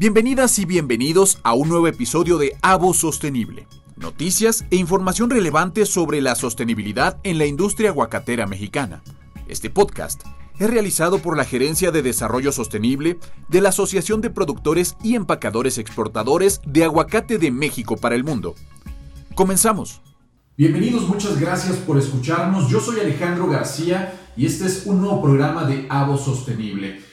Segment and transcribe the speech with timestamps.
[0.00, 3.66] Bienvenidas y bienvenidos a un nuevo episodio de Avo Sostenible.
[3.96, 9.02] Noticias e información relevante sobre la sostenibilidad en la industria aguacatera mexicana.
[9.46, 10.22] Este podcast
[10.58, 13.18] es realizado por la Gerencia de Desarrollo Sostenible
[13.48, 18.54] de la Asociación de Productores y Empacadores Exportadores de Aguacate de México para el Mundo.
[19.34, 20.00] Comenzamos.
[20.56, 22.70] Bienvenidos, muchas gracias por escucharnos.
[22.70, 27.09] Yo soy Alejandro García y este es un nuevo programa de Avo Sostenible.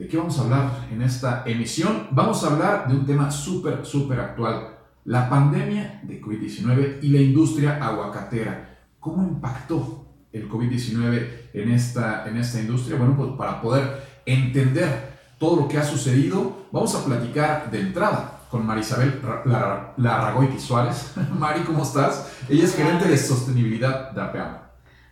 [0.00, 2.08] ¿De qué vamos a hablar en esta emisión?
[2.12, 7.20] Vamos a hablar de un tema súper, súper actual, la pandemia de COVID-19 y la
[7.20, 8.78] industria aguacatera.
[8.98, 12.96] ¿Cómo impactó el COVID-19 en esta, en esta industria?
[12.96, 18.40] Bueno, pues para poder entender todo lo que ha sucedido, vamos a platicar de entrada
[18.50, 19.20] con Marisabel
[19.98, 21.12] Larragoy Suárez.
[21.38, 22.26] Mari, ¿cómo estás?
[22.48, 24.59] Ella es gerente de sostenibilidad de APEAM.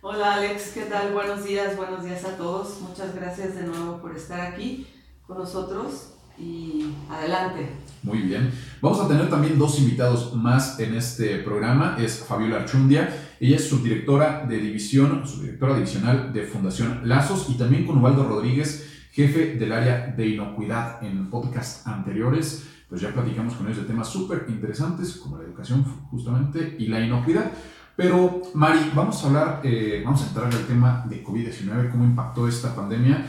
[0.01, 1.11] Hola Alex, ¿qué tal?
[1.11, 2.79] Buenos días, buenos días a todos.
[2.79, 4.87] Muchas gracias de nuevo por estar aquí
[5.27, 7.67] con nosotros y adelante.
[8.03, 8.49] Muy bien.
[8.81, 11.97] Vamos a tener también dos invitados más en este programa.
[11.99, 13.13] Es Fabiola Archundia.
[13.41, 19.09] Ella es subdirectora de división, subdirectora divisional de Fundación Lazos y también con Ubaldo Rodríguez,
[19.11, 22.63] jefe del área de inocuidad en podcast anteriores.
[22.87, 27.01] Pues ya platicamos con ellos de temas súper interesantes como la educación justamente y la
[27.01, 27.51] inocuidad.
[27.99, 32.05] Pero, Mari, vamos a hablar, eh, vamos a entrar en el tema de COVID-19, cómo
[32.05, 33.27] impactó esta pandemia,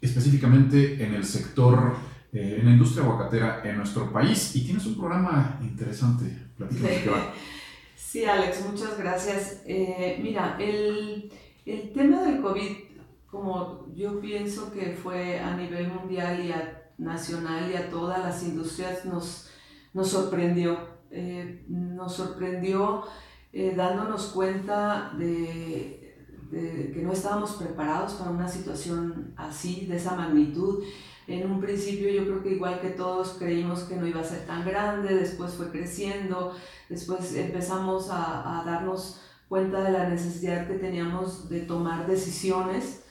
[0.00, 1.96] específicamente en el sector,
[2.32, 4.54] eh, en la industria aguacatera en nuestro país.
[4.54, 6.24] Y tienes un programa interesante.
[6.56, 7.00] Platícanos sí.
[7.02, 7.34] qué va.
[7.96, 9.62] Sí, Alex, muchas gracias.
[9.66, 11.32] Eh, mira, el,
[11.66, 12.76] el tema del COVID,
[13.28, 18.40] como yo pienso que fue a nivel mundial y a nacional y a todas las
[18.44, 19.50] industrias, nos,
[19.92, 20.78] nos sorprendió.
[21.68, 23.04] nos sorprendió
[23.52, 26.16] eh, dándonos cuenta de,
[26.50, 30.84] que no estábamos preparados para una situación así, de esa magnitud.
[31.26, 34.46] En un principio yo creo que igual que todos creímos que no iba a ser
[34.46, 36.56] tan grande, después fue creciendo,
[36.88, 43.02] después empezamos a, a darnos cuenta de la necesidad que teníamos de tomar decisiones.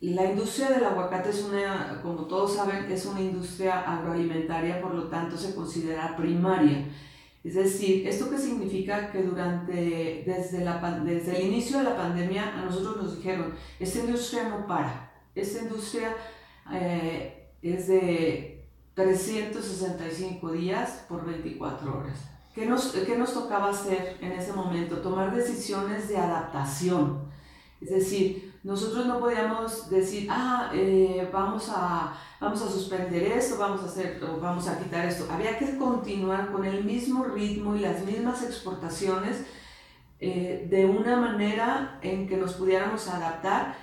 [0.00, 5.04] La industria del aguacate es una, como todos saben, es una industria agroalimentaria, por lo
[5.04, 6.88] tanto se considera primaria.
[7.44, 9.10] Es decir, ¿esto qué significa?
[9.10, 13.98] Que durante, desde, la, desde el inicio de la pandemia a nosotros nos dijeron, esta
[13.98, 16.14] industria no para, esta industria
[16.72, 22.18] eh, es de 365 días por 24 horas.
[22.54, 24.98] ¿Qué nos, ¿Qué nos tocaba hacer en ese momento?
[24.98, 27.28] Tomar decisiones de adaptación.
[27.80, 33.82] Es decir, nosotros no podíamos decir, ah, eh, vamos, a, vamos a suspender esto, vamos
[33.82, 35.26] a hacer, vamos a quitar esto.
[35.32, 39.44] Había que continuar con el mismo ritmo y las mismas exportaciones
[40.20, 43.74] eh, de una manera en que nos pudiéramos adaptar,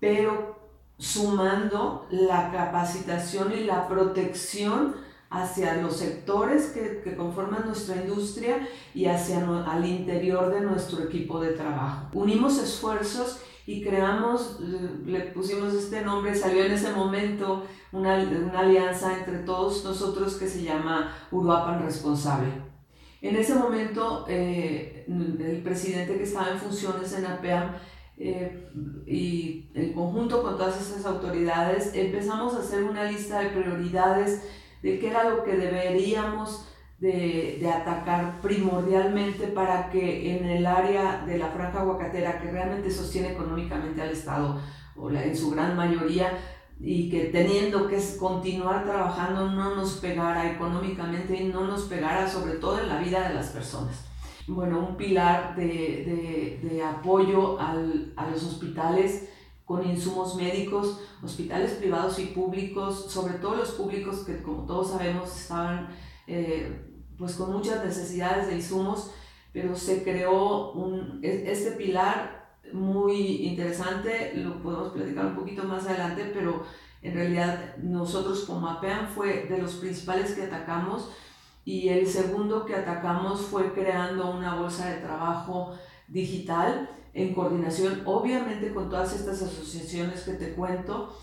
[0.00, 0.56] pero
[0.98, 4.96] sumando la capacitación y la protección
[5.30, 11.40] hacia los sectores que, que, conforman nuestra industria y hacia al interior de nuestro equipo
[11.40, 12.08] de trabajo.
[12.12, 19.18] Unimos esfuerzos y creamos, le pusimos este nombre, salió en ese momento una, una alianza
[19.18, 22.46] entre todos nosotros que se llama Uruapan Responsable.
[23.20, 27.72] En ese momento, eh, el presidente que estaba en funciones en APEAM
[28.18, 28.70] eh,
[29.04, 34.42] y en conjunto con todas esas autoridades empezamos a hacer una lista de prioridades
[34.82, 36.68] de qué era lo que deberíamos
[36.98, 42.90] de, de, atacar primordialmente para que en el área de la franja aguacatera, que realmente
[42.90, 44.58] sostiene económicamente al Estado,
[44.96, 46.38] o la, en su gran mayoría,
[46.80, 52.54] y que teniendo que continuar trabajando no nos pegara económicamente y no nos pegara sobre
[52.54, 54.04] todo en la vida de las personas.
[54.46, 59.28] Bueno, un pilar de, de, de apoyo al, a los hospitales
[59.64, 65.36] con insumos médicos, hospitales privados y públicos, sobre todo los públicos que como todos sabemos
[65.36, 65.88] estaban
[66.28, 66.85] eh,
[67.18, 69.12] pues con muchas necesidades de insumos,
[69.52, 76.30] pero se creó un, este pilar muy interesante, lo podemos platicar un poquito más adelante,
[76.34, 76.64] pero
[77.02, 81.10] en realidad nosotros como APEAN fue de los principales que atacamos
[81.64, 85.74] y el segundo que atacamos fue creando una bolsa de trabajo
[86.08, 91.16] digital en coordinación obviamente con todas estas asociaciones que te cuento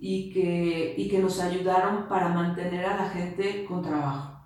[0.00, 4.37] y que, y que nos ayudaron para mantener a la gente con trabajo.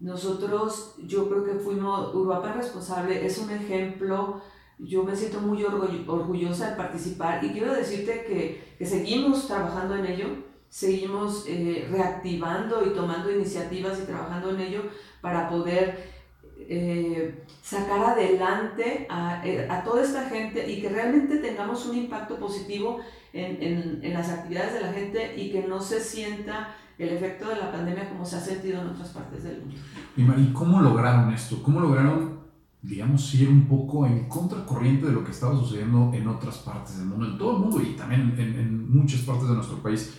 [0.00, 4.40] Nosotros, yo creo que fuimos, Uruapan Responsable es un ejemplo,
[4.78, 10.06] yo me siento muy orgullosa de participar y quiero decirte que, que seguimos trabajando en
[10.06, 10.26] ello,
[10.68, 14.82] seguimos eh, reactivando y tomando iniciativas y trabajando en ello
[15.20, 16.12] para poder
[16.58, 22.36] eh, sacar adelante a, eh, a, toda esta gente y que realmente tengamos un impacto
[22.38, 23.00] positivo
[23.32, 27.48] en, en, en, las actividades de la gente y que no se sienta el efecto
[27.48, 29.76] de la pandemia como se ha sentido en otras partes del mundo.
[30.16, 31.62] Y Mari, ¿cómo lograron esto?
[31.62, 32.40] ¿Cómo lograron,
[32.82, 37.06] digamos, ir un poco en contracorriente de lo que estaba sucediendo en otras partes del
[37.06, 40.14] mundo, en todo el mundo y también en, en muchas partes de nuestro país?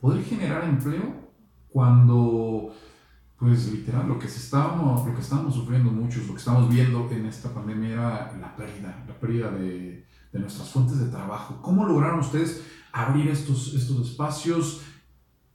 [0.00, 1.26] Poder generar empleo
[1.68, 2.72] cuando
[3.38, 7.06] pues literal, lo que, se estábamos, lo que estábamos sufriendo muchos, lo que estamos viendo
[7.10, 11.60] en esta pandemia era la pérdida, la pérdida de, de nuestras fuentes de trabajo.
[11.60, 14.82] ¿Cómo lograron ustedes abrir estos, estos espacios?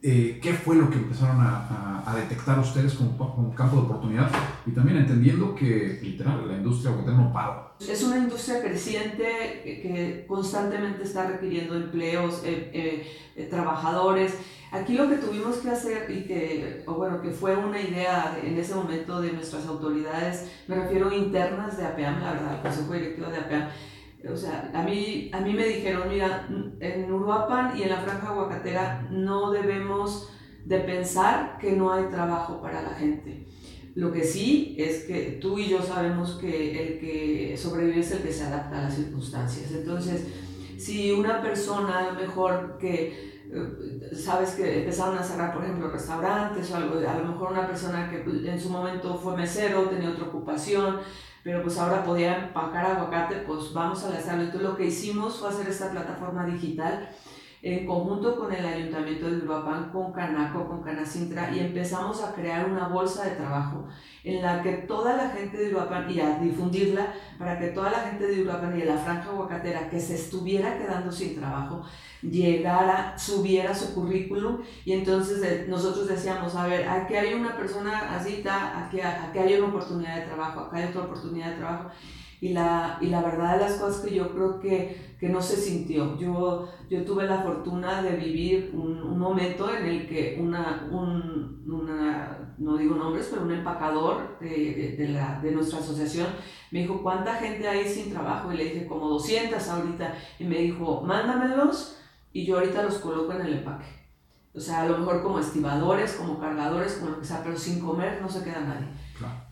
[0.03, 3.81] Eh, ¿Qué fue lo que empezaron a, a, a detectar ustedes como, como, campo de
[3.83, 4.31] oportunidad?
[4.65, 7.73] Y también entendiendo que, literal, la industria no para.
[7.79, 14.33] Es una industria creciente que constantemente está requiriendo empleos, eh, eh, eh trabajadores.
[14.71, 18.57] Aquí lo que tuvimos que hacer y que, o bueno, que fue una idea en
[18.57, 23.27] ese momento de nuestras autoridades, me refiero internas de APEAM, la verdad, el Consejo Directivo
[23.27, 23.67] de APEAM,
[24.29, 26.47] o sea, a mí, a mí me dijeron, mira,
[26.81, 30.29] en Uruapan y en la Franja Aguacatera no debemos
[30.65, 33.45] de pensar que no hay trabajo para la gente.
[33.93, 38.23] Lo que sí es que tú y yo sabemos que el que sobrevive es el
[38.23, 39.71] que se adapta a las circunstancias.
[39.71, 40.25] Entonces,
[40.77, 45.91] si una persona a lo mejor que eh, sabes que empezaron a cerrar, por ejemplo,
[45.91, 50.09] restaurantes o algo, a lo mejor una persona que en su momento fue mesero, tenía
[50.09, 50.99] otra ocupación,
[51.43, 54.43] pero pues ahora podía empacar aguacate, pues vamos a lanzarlo.
[54.43, 57.09] Entonces lo que hicimos fue hacer esta plataforma digital
[57.63, 62.67] en conjunto con el Ayuntamiento de Uruapan, con Canaco, con Canacintra, y empezamos a crear
[62.67, 63.87] una bolsa de trabajo
[64.23, 67.99] en la que toda la gente de Uruapan, y a difundirla para que toda la
[67.99, 71.83] gente de Uruapan y de la franja aguacatera que se estuviera quedando sin trabajo,
[72.23, 78.43] llegara, subiera su currículum, y entonces nosotros decíamos, a ver, aquí hay una persona así,
[78.47, 81.89] aquí, aquí hay una oportunidad de trabajo, acá hay otra oportunidad de trabajo,
[82.41, 85.55] y la, y la verdad de las cosas que yo creo que, que no se
[85.57, 86.17] sintió.
[86.17, 91.63] Yo, yo tuve la fortuna de vivir un, un momento en el que una, un,
[91.71, 96.27] una, no digo nombres, pero un empacador de, de, la, de nuestra asociación
[96.71, 98.51] me dijo, ¿cuánta gente hay sin trabajo?
[98.51, 100.15] Y le dije, como 200 ahorita.
[100.39, 101.99] Y me dijo, mándamelos
[102.33, 103.85] y yo ahorita los coloco en el empaque.
[104.55, 107.79] O sea, a lo mejor como estibadores, como cargadores, como lo que sea, pero sin
[107.79, 108.87] comer no se queda nadie.
[109.15, 109.51] Claro.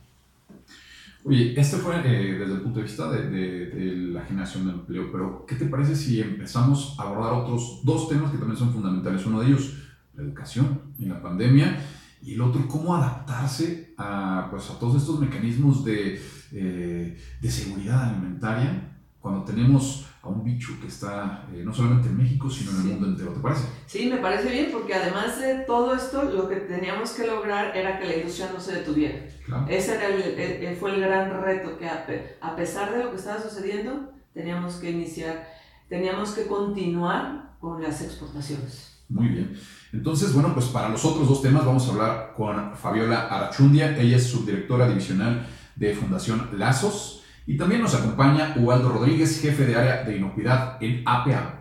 [1.29, 4.71] Oye, este fue eh, desde el punto de vista de, de, de, la generación de
[4.71, 8.73] empleo, pero ¿qué te parece si empezamos a abordar otros dos temas que también son
[8.73, 9.23] fundamentales?
[9.27, 9.75] Uno de ellos,
[10.15, 11.79] la educación en la pandemia,
[12.23, 16.19] y el otro, cómo adaptarse a, pues, a todos estos mecanismos de,
[16.51, 22.17] eh, de seguridad alimentaria cuando tenemos a un bicho que está eh, no solamente en
[22.17, 22.87] México, sino en el sí.
[22.89, 23.31] mundo entero.
[23.31, 23.63] ¿Te parece?
[23.87, 27.99] Sí, me parece bien, porque además de todo esto, lo que teníamos que lograr era
[27.99, 29.27] que la industria no se detuviera.
[29.45, 29.65] Claro.
[29.67, 32.05] Ese era el, el, fue el gran reto, que a,
[32.41, 35.47] a, pesar de lo que estaba sucediendo, teníamos que iniciar,
[35.87, 39.03] teníamos que continuar con las exportaciones.
[39.09, 39.57] Muy bien.
[39.91, 43.97] Entonces, bueno, pues para los otros dos temas vamos a hablar con Fabiola Archundia.
[43.97, 47.18] Ella es subdirectora divisional de Fundación Lazos.
[47.49, 51.55] Y también nos acompaña Ubaldo Rodríguez, jefe de área de inocuidad en APAM.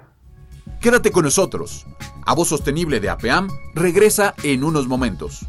[0.82, 1.86] Quédate con nosotros.
[2.26, 5.46] A Voz Sostenible de APAM regresa en unos momentos.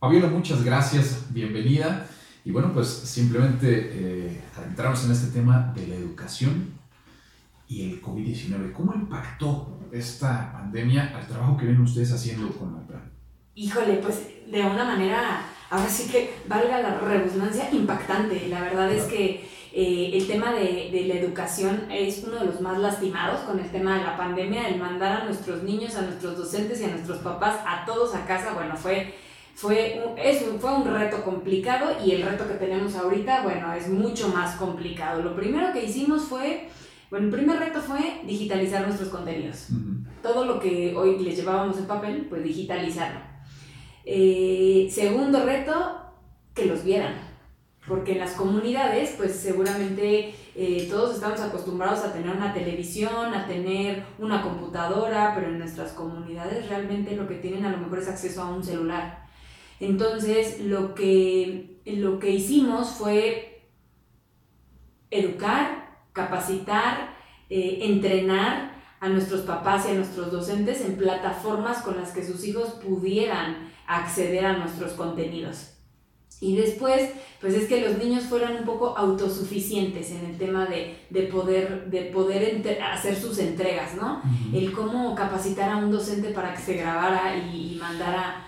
[0.00, 2.08] Fabiola, muchas gracias, bienvenida.
[2.42, 6.72] Y bueno, pues simplemente eh, adentrarnos en este tema de la educación
[7.68, 8.72] y el COVID-19.
[8.72, 13.10] ¿Cómo impactó esta pandemia al trabajo que ven ustedes haciendo con APAM?
[13.54, 18.48] Híjole, pues de una manera ahora sí que valga la redundancia, impactante.
[18.48, 22.60] La verdad es que eh, el tema de, de, la educación es uno de los
[22.60, 26.38] más lastimados con el tema de la pandemia, el mandar a nuestros niños, a nuestros
[26.38, 29.14] docentes y a nuestros papás, a todos a casa, bueno, fue...
[29.56, 33.72] Fue un, es un, fue un reto complicado y el reto que tenemos ahorita, bueno,
[33.72, 35.22] es mucho más complicado.
[35.22, 36.68] Lo primero que hicimos fue,
[37.08, 39.68] bueno, el primer reto fue digitalizar nuestros contenidos.
[39.70, 40.22] Uh -huh.
[40.22, 43.35] Todo lo que hoy les llevábamos en papel, pues digitalizarlo.
[44.08, 46.00] Eh, segundo reto,
[46.54, 47.14] que los vieran.
[47.86, 53.46] Porque en las comunidades, pues seguramente eh, todos estamos acostumbrados a tener una televisión, a
[53.46, 58.08] tener una computadora, pero en nuestras comunidades realmente lo que tienen a lo mejor es
[58.08, 59.26] acceso a un celular.
[59.78, 63.68] Entonces, lo que, lo que hicimos fue
[65.10, 67.14] educar, capacitar,
[67.50, 72.44] eh, entrenar a nuestros papás y a nuestros docentes en plataformas con las que sus
[72.44, 75.72] hijos pudieran acceder a nuestros contenidos.
[76.40, 80.98] Y después, pues es que los niños fueran un poco autosuficientes en el tema de,
[81.08, 84.16] de poder, de poder hacer sus entregas, ¿no?
[84.16, 84.58] Uh -huh.
[84.58, 88.44] El cómo capacitar a un docente para que se grabara y, y mandara,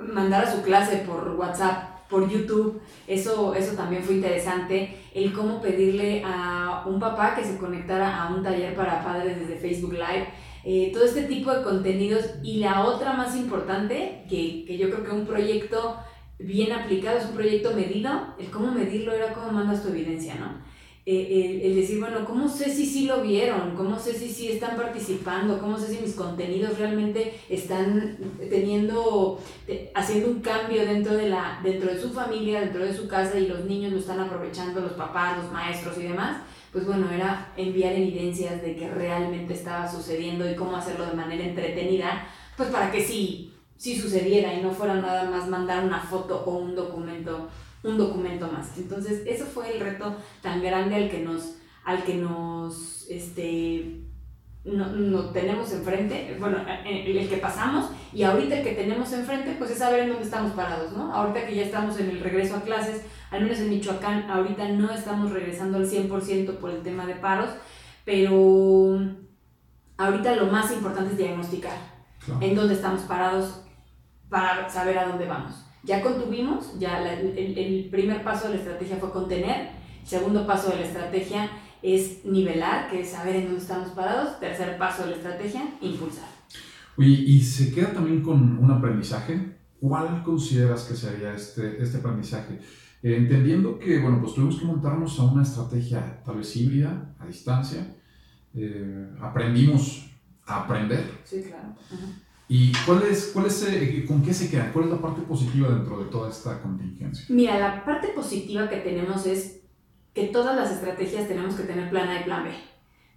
[0.00, 4.96] mandara su clase por WhatsApp, por YouTube, eso, eso también fue interesante.
[5.14, 9.56] El cómo pedirle a un papá que se conectara a un taller para padres desde
[9.56, 10.26] Facebook Live
[10.68, 12.24] eh, todo este tipo de contenidos.
[12.42, 15.96] Y la otra más importante, que, que yo creo que un proyecto
[16.40, 20.66] bien aplicado es un proyecto medido, el cómo medirlo era cómo mandas tu evidencia, ¿no?
[21.08, 23.76] Eh, el, decir, bueno, ¿cómo sé si sí lo vieron?
[23.76, 25.60] ¿Cómo sé si sí están participando?
[25.60, 28.18] ¿Cómo sé si mis contenidos realmente están
[28.50, 29.40] teniendo,
[29.94, 33.46] haciendo un cambio dentro de, la, dentro de su familia, dentro de su casa y
[33.46, 36.38] los niños lo están aprovechando, los papás, los maestros y demás?
[36.76, 41.42] Pues bueno, era enviar evidencias de que realmente estaba sucediendo y cómo hacerlo de manera
[41.42, 46.44] entretenida, pues para que sí, sí sucediera y no fuera nada más mandar una foto
[46.44, 47.48] o un documento
[47.82, 48.76] un documento más.
[48.76, 53.85] Entonces, eso fue el reto tan grande al que nos, al que nos, este,
[54.66, 59.78] no, tenemos enfrente, bueno, el, que pasamos y ahorita el que tenemos enfrente, pues es
[59.78, 61.14] saber en dónde estamos parados, ¿no?
[61.14, 64.90] Ahorita que ya estamos en el regreso a clases, al menos en Michoacán, ahorita no
[64.90, 67.50] estamos regresando al 100% por el tema de paros,
[68.04, 69.00] pero
[69.96, 71.76] ahorita lo más importante es diagnosticar
[72.40, 73.62] en dónde estamos parados
[74.28, 75.64] para saber a dónde vamos.
[75.84, 79.70] Ya contuvimos, ya el, primer paso de la estrategia fue contener,
[80.00, 81.48] el segundo paso de la estrategia
[81.94, 86.28] es nivelar, que es saber en dónde estamos parados, tercer paso de la estrategia, impulsar.
[86.96, 89.54] Oye, y se queda también con un aprendizaje.
[89.78, 92.58] ¿Cuál consideras que sería este, este aprendizaje?
[93.02, 97.26] Eh, entendiendo que, bueno, pues tuvimos que montarnos a una estrategia tal vez híbrida, a
[97.26, 97.94] distancia.
[98.54, 100.10] Eh, aprendimos
[100.46, 101.04] a aprender.
[101.22, 101.76] Sí, claro.
[102.48, 104.72] ¿Y cuál es, cuál es, eh, con qué se queda?
[104.72, 107.26] ¿Cuál es la parte positiva dentro de toda esta contingencia?
[107.28, 109.65] Mira, la parte positiva que tenemos es
[110.16, 112.50] que todas las estrategias tenemos que tener plan A y plan B.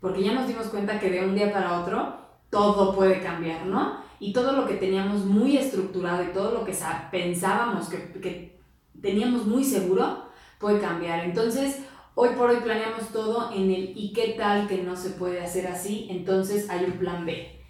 [0.02, 2.18] Porque ya nos dimos cuenta que de un día para otro
[2.50, 4.02] todo puede cambiar, ¿no?
[4.20, 6.76] Y todo lo que teníamos muy estructurado y todo lo que
[7.10, 8.60] pensábamos que, que
[9.02, 10.26] teníamos muy seguro
[10.60, 11.24] puede cambiar.
[11.24, 11.80] Entonces,
[12.16, 15.68] hoy por hoy planeamos todo en el y qué tal que no se puede hacer
[15.68, 17.64] así, entonces hay un plan B.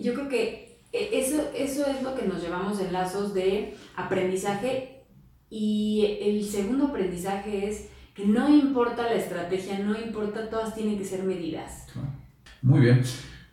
[0.00, 5.02] Yo creo que e, eso, eso es lo que nos llevamos en lazos de aprendizaje
[5.50, 11.04] y el segundo aprendizaje es que no importa la estrategia, no importa, todas tienen que
[11.04, 11.86] ser medidas.
[12.60, 13.00] Muy bien.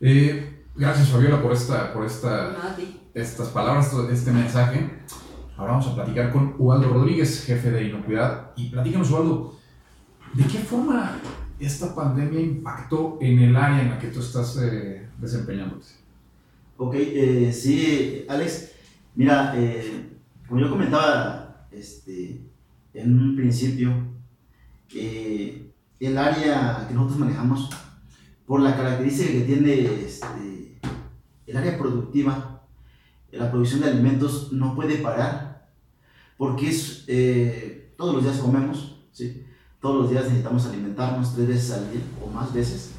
[0.01, 2.75] Eh, gracias Fabiola por, esta, por esta,
[3.13, 4.89] estas palabras, este mensaje.
[5.55, 8.53] Ahora vamos a platicar con Ubaldo Rodríguez, jefe de Inocuidad.
[8.55, 9.55] Y platícanos, Ubaldo,
[10.33, 11.19] ¿de qué forma
[11.59, 15.89] esta pandemia impactó en el área en la que tú estás eh, desempeñándote?
[16.77, 18.71] Ok, eh, sí, Alex,
[19.13, 20.09] mira, eh,
[20.47, 22.41] como yo comentaba este,
[22.95, 24.14] en un principio,
[24.93, 27.69] eh, el área que nosotros manejamos,
[28.45, 30.79] por la característica que tiene este,
[31.47, 32.63] el área productiva,
[33.31, 35.69] la producción de alimentos no puede parar,
[36.37, 37.05] porque es,
[37.97, 39.01] todos los días comemos,
[39.81, 42.91] todos los días necesitamos alimentarnos tres veces al día o más veces.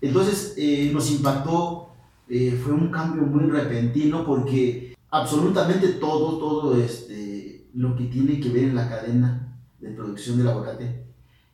[0.00, 0.56] Entonces
[0.92, 1.88] nos impactó
[2.28, 8.50] eh, fue un cambio muy repentino porque absolutamente todo, todo este, lo que tiene que
[8.50, 11.07] ver en la cadena de producción del aguacate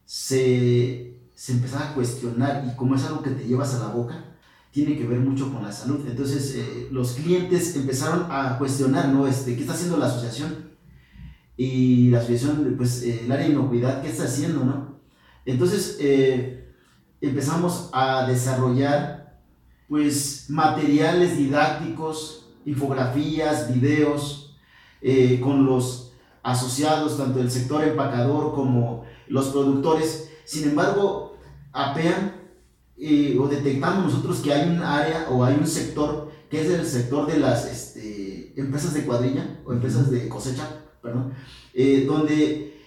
[0.04, 4.36] se, se empezaba a cuestionar y como es algo que te llevas a la boca,
[4.70, 6.04] tiene que ver mucho con la salud.
[6.06, 9.26] Entonces eh, los clientes empezaron a cuestionar, ¿no?
[9.26, 10.72] Este, ¿Qué está haciendo la asociación?
[11.56, 14.98] Y la asociación, pues eh, el área de inocuidad, ¿qué está haciendo, no?
[15.46, 15.98] Entonces
[17.20, 19.24] empezamos a desarrollar
[19.88, 24.56] pues materiales didácticos, infografías, videos,
[25.02, 26.13] eh, con los
[26.44, 30.30] asociados, tanto del sector empacador como los productores.
[30.44, 31.36] Sin embargo,
[31.72, 32.34] apean
[32.96, 36.86] eh, o detectamos nosotros que hay un área o hay un sector que es el
[36.86, 40.68] sector de las este, empresas de cuadrilla o empresas de cosecha,
[41.02, 41.32] perdón,
[41.72, 42.80] eh, donde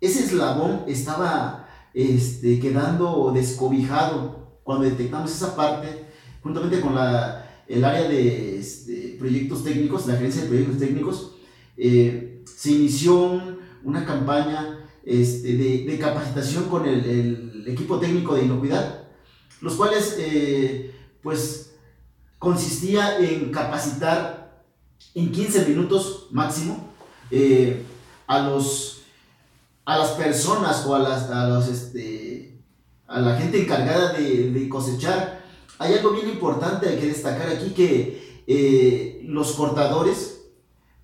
[0.00, 6.04] ese eslabón estaba este, quedando descobijado cuando detectamos esa parte
[6.42, 11.34] juntamente con la, el área de este, proyectos técnicos, la agencia de proyectos técnicos,
[11.76, 12.27] eh,
[12.58, 13.40] se inició
[13.84, 19.04] una campaña este, de, capacitación con el, equipo técnico de inocuidad,
[19.60, 21.76] los cuales eh, pues
[22.40, 24.64] consistía en capacitar
[25.14, 26.88] en 15 minutos máximo
[27.30, 27.84] eh,
[28.26, 29.02] a los
[29.84, 32.58] a las personas o a las a este
[33.06, 35.44] a la gente encargada de, de cosechar.
[35.78, 40.37] Hay algo bien importante que destacar aquí que eh, los cortadores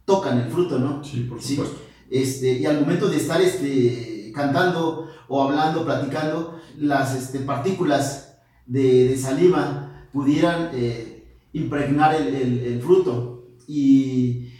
[0.04, 1.02] tocan el fruto, ¿no?
[1.02, 1.76] Sí, por supuesto.
[2.10, 9.16] Este, y al momento de estar este, cantando o hablando, platicando, las este, partículas de,
[9.16, 13.48] saliva pudieran eh, impregnar el, fruto.
[13.66, 14.50] Y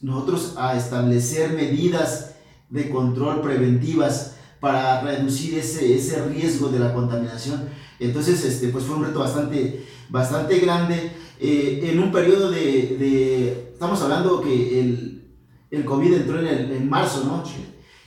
[0.00, 2.34] nosotros a establecer medidas
[2.70, 7.68] de control preventivas para reducir ese, ese riesgo de la contaminación.
[7.98, 11.12] Entonces, este, pues fue un reto bastante, bastante grande.
[11.40, 15.24] Eh, en un periodo de, de, estamos hablando que el,
[15.70, 17.42] el COVID entró en, el, en marzo, ¿no?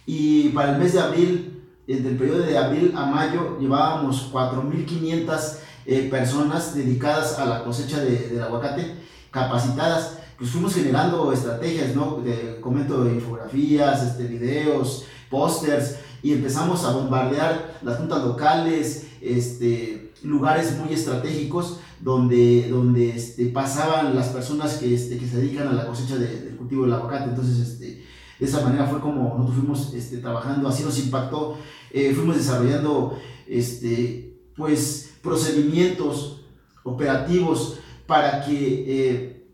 [0.06, 5.58] Y para el mes de abril, desde el periodo de abril a mayo, llevábamos 4.500
[5.86, 8.96] eh, personas dedicadas a la cosecha de, del aguacate,
[9.32, 10.20] capacitadas.
[10.38, 12.22] Pues fuimos generando estrategias, ¿no?
[12.24, 20.78] De, comento infografías, este, videos, pósters, y empezamos a bombardear las juntas locales, este, lugares
[20.78, 25.86] muy estratégicos donde, donde este, pasaban las personas que, este, que se dedican a la
[25.86, 27.30] cosecha de, del cultivo del aguacate.
[27.30, 28.06] Entonces, este,
[28.40, 31.58] de esa manera fue como nosotros fuimos este, trabajando, así nos impactó,
[31.92, 36.42] eh, fuimos desarrollando este, pues, procedimientos
[36.84, 39.48] operativos para que eh,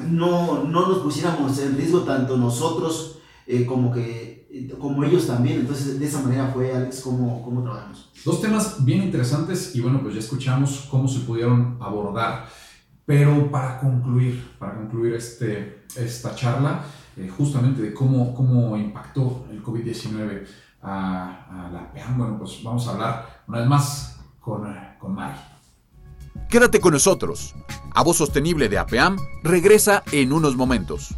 [0.00, 4.37] no, no nos pusiéramos en riesgo tanto nosotros eh, como que
[4.78, 5.60] como ellos también.
[5.60, 8.10] Entonces, de esa manera fue, Alex, como, como trabajamos.
[8.24, 12.46] Dos temas bien interesantes y bueno, pues ya escuchamos cómo se pudieron abordar.
[13.06, 16.82] Pero para concluir, para concluir este, esta charla,
[17.16, 20.46] eh, justamente de cómo, cómo impactó el COVID-19
[20.82, 25.38] a, a, la PEAM, bueno, pues vamos a hablar una vez más con, con Mari.
[26.48, 27.54] Quédate con nosotros.
[27.94, 31.14] A Voz Sostenible de APEAM regresa en unos momentos.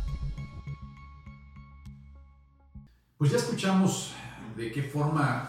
[3.20, 4.14] Pues ya escuchamos
[4.56, 5.46] de qué forma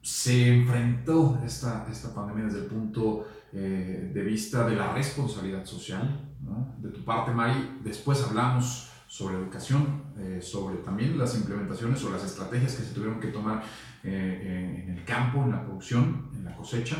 [0.00, 6.34] se enfrentó esta, esta pandemia desde el punto eh, de vista de la responsabilidad social.
[6.40, 6.76] ¿no?
[6.78, 12.24] De tu parte, Mari, después hablamos sobre educación, eh, sobre también las implementaciones o las
[12.24, 13.62] estrategias que se tuvieron que tomar
[14.02, 16.96] eh, en el campo, en la producción, en la cosecha.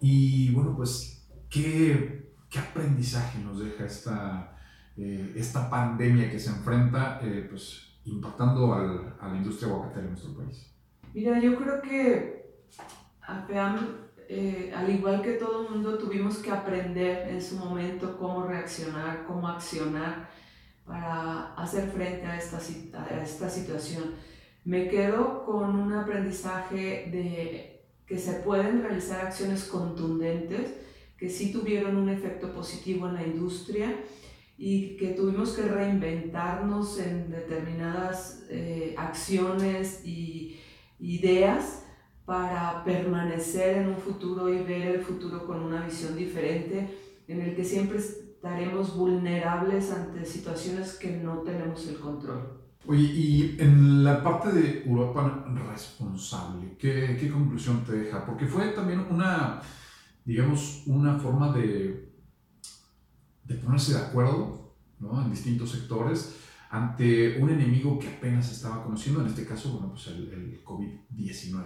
[0.00, 4.56] Y bueno, pues, ¿qué, qué aprendizaje nos deja esta,
[4.96, 7.18] esta pandemia que se enfrenta?
[7.50, 10.70] pues impactando al, a la industria aguacatera en nuestro país?
[11.12, 12.60] Mira, yo creo que
[13.22, 13.96] APEAM,
[14.28, 19.24] eh, al igual que todo el mundo, tuvimos que aprender en su momento cómo reaccionar,
[19.26, 20.28] cómo accionar
[20.86, 22.58] para hacer frente a esta,
[22.98, 24.14] a esta situación.
[24.64, 30.74] Me quedo con un aprendizaje de que se pueden realizar acciones contundentes
[31.16, 33.94] que sí tuvieron un efecto positivo en la industria
[34.62, 40.60] y que tuvimos que reinventarnos en determinadas eh, acciones y
[40.98, 41.86] ideas
[42.26, 46.94] para permanecer en un futuro y ver el futuro con una visión diferente
[47.26, 52.60] en el que siempre estaremos vulnerables ante situaciones que no tenemos el control.
[52.86, 58.26] Oye, y en la parte de Europa responsable, ¿qué, qué conclusión te deja?
[58.26, 59.62] Porque fue también una,
[60.26, 62.09] digamos, una forma de
[63.50, 65.20] de ponerse de acuerdo ¿no?
[65.20, 66.36] en distintos sectores
[66.70, 71.64] ante un enemigo que apenas estaba conociendo, en este caso, bueno, pues el, el COVID-19.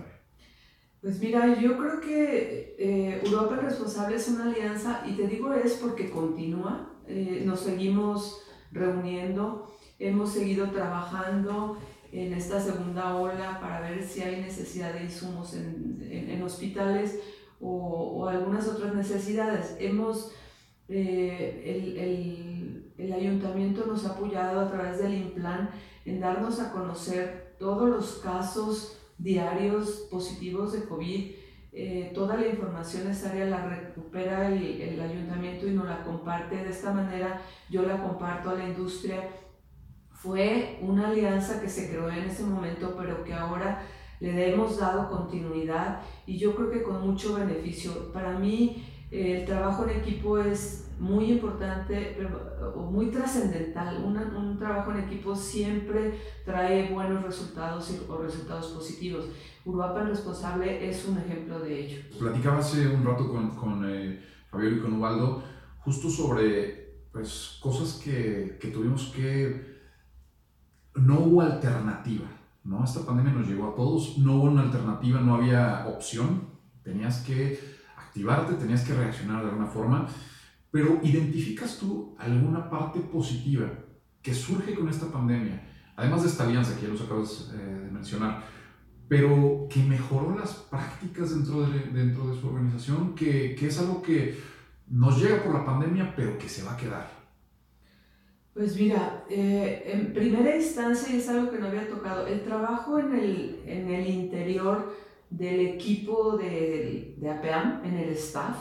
[1.02, 5.52] Pues mira, yo creo que eh, Europa es responsable es una alianza y te digo
[5.52, 8.40] es porque continúa, eh, nos seguimos
[8.72, 11.76] reuniendo, hemos seguido trabajando
[12.10, 17.18] en esta segunda ola para ver si hay necesidad de insumos en, en, en hospitales
[17.60, 19.76] o, o, algunas otras necesidades.
[19.78, 20.32] Hemos
[20.88, 25.70] eh, el, el, el, ayuntamiento nos ha apoyado a través del INPLAN
[26.04, 31.32] en darnos a conocer todos los casos diarios positivos de COVID.
[31.76, 36.56] Eh, toda la información necesaria la recupera el, el, ayuntamiento y nos la comparte.
[36.56, 39.28] De esta manera yo la comparto a la industria.
[40.10, 43.82] Fue una alianza que se creó en ese momento, pero que ahora
[44.20, 48.12] le hemos dado continuidad y yo creo que con mucho beneficio.
[48.12, 52.16] Para mí, el trabajo en equipo es muy importante
[52.74, 54.04] o muy trascendental.
[54.04, 59.26] Un trabajo en equipo siempre trae buenos resultados o resultados positivos.
[59.64, 62.02] Uruapan Responsable es un ejemplo de ello.
[62.18, 65.42] Platicaba hace un rato con, con eh, Fabiola y con Ubaldo
[65.78, 69.74] justo sobre pues, cosas que, que tuvimos que...
[70.96, 72.26] No hubo alternativa,
[72.62, 72.84] ¿no?
[72.84, 76.50] Esta pandemia nos llegó a todos, no hubo una alternativa, no había opción,
[76.84, 77.58] tenías que
[78.14, 80.06] activarte, tenías que reaccionar de alguna forma,
[80.70, 83.66] pero ¿identificas tú alguna parte positiva
[84.22, 85.60] que surge con esta pandemia?
[85.96, 88.44] Además de esta alianza que ya los acabas eh, de mencionar,
[89.08, 94.00] pero que mejoró las prácticas dentro de, dentro de su organización, que, que es algo
[94.00, 94.38] que
[94.88, 97.10] nos llega por la pandemia, pero que se va a quedar.
[98.54, 103.00] Pues mira, eh, en primera instancia, y es algo que no había tocado, el trabajo
[103.00, 104.94] en el, en el interior
[105.36, 108.56] del equipo de, de APEAM, en el staff,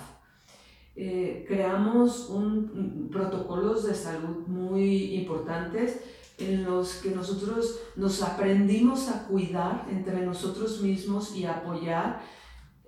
[0.96, 6.02] eh, creamos un, protocolos de salud muy importantes
[6.38, 12.22] en los que nosotros nos aprendimos a cuidar entre nosotros mismos y apoyar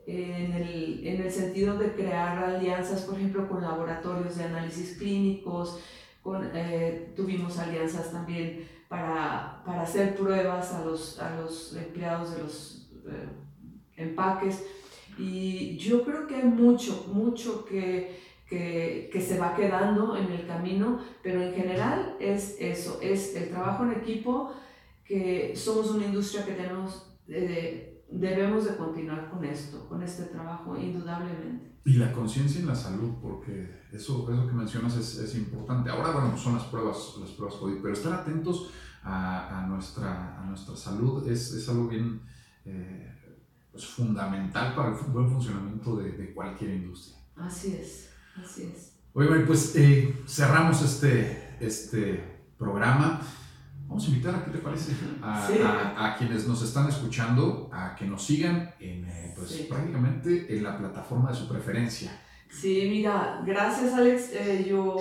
[0.08, 5.80] en el, en el sentido de crear alianzas, por ejemplo, con laboratorios de análisis clínicos,
[6.22, 12.44] con, eh, tuvimos alianzas también para, para, hacer pruebas a los, a los empleados de
[12.44, 13.45] los eh,
[13.98, 14.64] empaques.
[15.18, 20.46] Y yo creo que hay mucho, mucho que, que, que, se va quedando en el
[20.46, 24.54] camino, pero en general es eso, es el trabajo en equipo,
[25.06, 27.12] que somos una industria que tenemos...
[27.28, 31.76] Eh, debemos de continuar con esto, con este trabajo, indudablemente.
[31.86, 35.90] Y la conciencia en la salud, porque eso, eso que mencionas es, es, importante.
[35.90, 38.72] Ahora, bueno, son las pruebas, las pruebas COVID, pero estar atentos
[39.04, 42.22] a, a nuestra, a nuestra salud es, es algo bien
[42.66, 43.12] eh,
[43.76, 47.18] pues fundamental para el buen funcionamiento de, de, cualquier industria.
[47.36, 48.10] Así es,
[48.42, 48.94] así es.
[49.14, 52.24] Oye, pues eh, cerramos este, este
[52.58, 53.20] programa.
[53.88, 54.94] Vamos a invitar, ¿qué te parece?
[55.22, 55.60] A, Sí.
[55.62, 59.68] a- a quienes nos están escuchando a que nos sigan en, eh, pues, Sí.
[59.70, 62.18] prácticamente en la plataforma de su preferencia.
[62.50, 64.30] Sí, mira, gracias Alex.
[64.32, 64.96] Eh, yo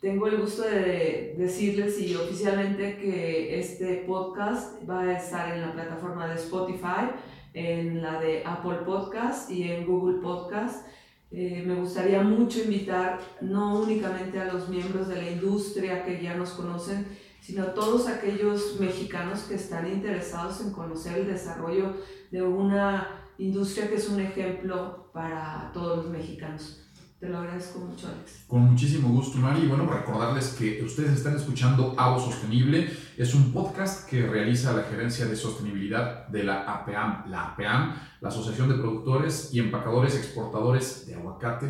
[0.00, 5.72] tengo el gusto de decirles y oficialmente que este podcast va a estar en la
[5.72, 7.10] plataforma de Spotify,
[7.54, 10.86] en la de Apple Podcast y en Google Podcast.
[11.30, 16.34] Eh, me gustaría mucho invitar no únicamente a los miembros de la industria que ya
[16.34, 17.06] nos conocen,
[17.40, 21.94] sino a todos aquellos mexicanos que están interesados en conocer el desarrollo
[22.30, 26.87] de una industria que es un ejemplo para todos los mexicanos.
[27.20, 28.44] Te lo agradezco mucho, Alex.
[28.46, 29.62] Con muchísimo gusto, Mari.
[29.62, 32.96] Y bueno, recordarles que ustedes están escuchando Avo Sostenible.
[33.16, 37.28] Es un podcast que realiza la Gerencia de Sostenibilidad de la APAM.
[37.28, 41.66] La APAM, la Asociación de Productores y Empacadores Exportadores de Aguacate,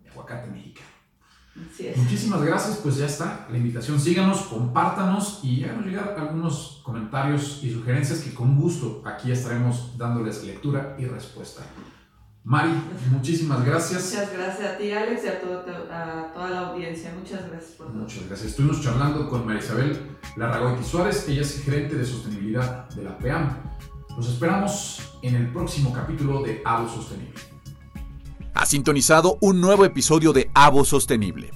[0.00, 0.86] de Aguacate Mexicano.
[1.72, 1.96] Así es.
[1.96, 3.98] Muchísimas gracias, pues ya está la invitación.
[3.98, 10.44] Síganos, compártanos y háganos llegar algunos comentarios y sugerencias que con gusto aquí estaremos dándoles
[10.44, 11.62] lectura y respuesta.
[12.44, 12.72] Mari,
[13.10, 14.12] muchísimas gracias.
[14.12, 17.10] Muchas gracias a ti, Alex, y a, todo- a toda la audiencia.
[17.18, 17.96] Muchas gracias por todo.
[17.96, 18.50] Muchas gracias.
[18.50, 19.98] Estuvimos charlando con María Isabel
[20.36, 23.56] Larragoiti Suárez, ella es gerente de sostenibilidad de la PEAM.
[24.16, 27.40] Los esperamos en el próximo capítulo de Avo Sostenible.
[28.52, 31.50] Has sintonizado un nuevo episodio de Avo Sostenible.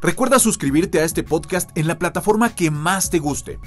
[0.00, 3.58] Recuerda suscribirte a este podcast en la plataforma que más te guste.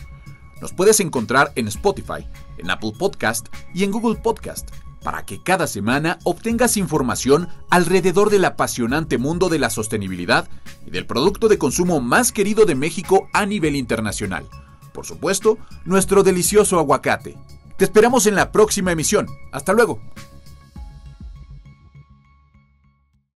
[0.59, 4.69] Nos puedes encontrar en Spotify, en Apple Podcast y en Google Podcast
[5.03, 10.47] para que cada semana obtengas información alrededor del apasionante mundo de la sostenibilidad
[10.85, 14.47] y del producto de consumo más querido de México a nivel internacional.
[14.93, 17.37] Por supuesto, nuestro delicioso aguacate.
[17.77, 19.27] Te esperamos en la próxima emisión.
[19.51, 19.99] Hasta luego.